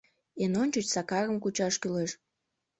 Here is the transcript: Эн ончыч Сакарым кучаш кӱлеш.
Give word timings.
Эн 0.43 0.53
ончыч 0.61 0.85
Сакарым 0.93 1.37
кучаш 1.43 1.75
кӱлеш. 1.81 2.11